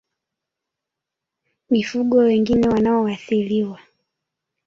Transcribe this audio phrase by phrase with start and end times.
[1.69, 3.79] Mifugo wengine wanaoathiriwa